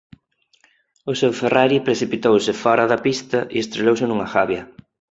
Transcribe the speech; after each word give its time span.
O 1.11 1.13
seu 1.21 1.31
Ferrari 1.39 1.77
precipitouse 1.87 2.51
fóra 2.63 2.85
da 2.91 3.01
pista 3.05 3.39
e 3.55 3.57
estrelouse 3.63 4.05
nunha 4.07 4.31
gabia. 4.33 4.63